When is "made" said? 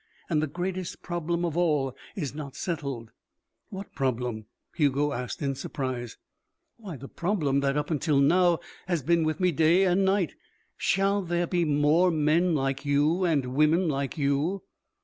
11.65-11.79